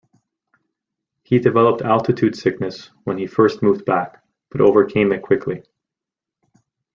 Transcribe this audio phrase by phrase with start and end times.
[1.21, 5.61] He developed altitude sickness when he first moved back, but overcame it quickly.